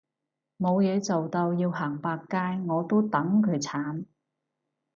[0.57, 4.05] 冇嘢做到要行百佳我都戥佢慘